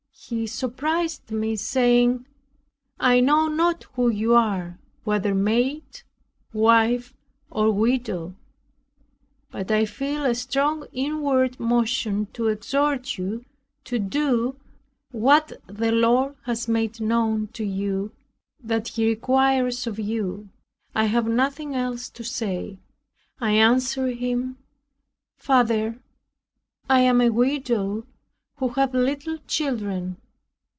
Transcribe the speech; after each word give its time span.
He 0.23 0.45
surprised 0.45 1.31
me 1.31 1.55
saying, 1.55 2.27
"I 2.99 3.19
know 3.21 3.47
not 3.47 3.85
who 3.95 4.07
you 4.09 4.35
are 4.35 4.77
whether 5.03 5.33
maid, 5.35 6.03
wife 6.53 7.13
or 7.49 7.71
widow; 7.71 8.35
but 9.49 9.71
I 9.71 9.83
feel 9.85 10.23
a 10.23 10.35
strong 10.35 10.85
inward 10.93 11.59
motion 11.59 12.27
to 12.33 12.47
exhort 12.49 13.17
you 13.17 13.43
to 13.85 13.97
do 13.99 14.55
what 15.09 15.53
the 15.67 15.91
Lord 15.91 16.35
has 16.43 16.67
made 16.67 17.01
known 17.01 17.47
to 17.53 17.65
you, 17.65 18.11
that 18.63 18.89
he 18.89 19.07
requires 19.07 19.87
of 19.87 19.99
you. 19.99 20.49
I 20.95 21.05
have 21.05 21.27
nothing 21.27 21.75
else 21.75 22.09
to 22.11 22.23
say." 22.23 22.77
I 23.39 23.51
answered 23.53 24.17
him, 24.19 24.59
"Father, 25.35 25.99
I 26.87 26.99
am 27.01 27.19
a 27.21 27.29
widow 27.31 28.05
who 28.57 28.67
have 28.69 28.93
little 28.93 29.39
children. 29.47 30.15